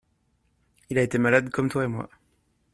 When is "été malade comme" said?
1.03-1.69